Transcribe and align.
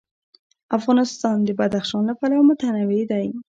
افغانستان 0.77 1.35
د 1.43 1.49
بدخشان 1.59 2.01
له 2.09 2.13
پلوه 2.19 2.43
متنوع 2.49 3.03
دی. 3.11 3.27